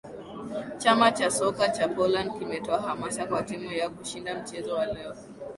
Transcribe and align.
chama 0.79 1.11
cha 1.11 1.31
soka 1.31 1.69
cha 1.71 1.87
poland 1.87 2.39
kimetoa 2.39 2.81
hamasa 2.81 3.25
kwa 3.27 3.43
timu 3.43 3.71
yao 3.71 3.89
kushinda 3.89 4.35
mchezo 4.43 4.75
wa 4.75 4.85
leo 4.85 5.15